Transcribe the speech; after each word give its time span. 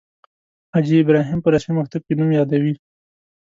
حاجي 0.73 0.95
ابراهیم 1.01 1.39
په 1.41 1.49
رسمي 1.53 1.73
مکتوب 1.79 2.01
کې 2.07 2.13
نوم 2.19 2.29
یادوي. 2.39 2.73